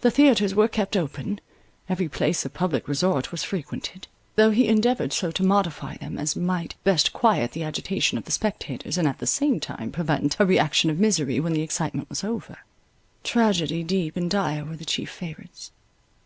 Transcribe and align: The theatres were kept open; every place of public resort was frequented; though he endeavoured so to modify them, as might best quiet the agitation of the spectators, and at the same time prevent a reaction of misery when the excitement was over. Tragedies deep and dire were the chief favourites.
The 0.00 0.10
theatres 0.10 0.54
were 0.54 0.66
kept 0.66 0.96
open; 0.96 1.38
every 1.86 2.08
place 2.08 2.46
of 2.46 2.54
public 2.54 2.88
resort 2.88 3.30
was 3.30 3.42
frequented; 3.44 4.08
though 4.34 4.50
he 4.50 4.66
endeavoured 4.66 5.12
so 5.12 5.30
to 5.30 5.42
modify 5.42 5.98
them, 5.98 6.16
as 6.16 6.34
might 6.34 6.74
best 6.84 7.12
quiet 7.12 7.52
the 7.52 7.62
agitation 7.62 8.16
of 8.16 8.24
the 8.24 8.32
spectators, 8.32 8.96
and 8.96 9.06
at 9.06 9.18
the 9.18 9.26
same 9.26 9.60
time 9.60 9.92
prevent 9.92 10.40
a 10.40 10.46
reaction 10.46 10.88
of 10.88 10.98
misery 10.98 11.38
when 11.38 11.52
the 11.52 11.60
excitement 11.60 12.08
was 12.08 12.24
over. 12.24 12.60
Tragedies 13.24 13.86
deep 13.88 14.16
and 14.16 14.30
dire 14.30 14.64
were 14.64 14.74
the 14.76 14.86
chief 14.86 15.10
favourites. 15.10 15.70